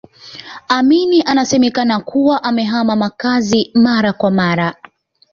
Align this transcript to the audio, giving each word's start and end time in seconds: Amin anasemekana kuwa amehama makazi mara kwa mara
Amin 0.67 1.21
anasemekana 1.25 1.99
kuwa 1.99 2.43
amehama 2.43 2.95
makazi 2.95 3.71
mara 3.73 4.13
kwa 4.13 4.31
mara 4.31 4.75